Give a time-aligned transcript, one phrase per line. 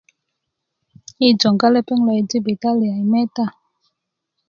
[1.21, 3.45] yi jonga lepeŋ lo i jibitalia i meta